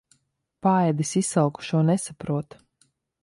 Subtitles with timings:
[0.67, 2.57] Paēdis izsalkušo nesaprot.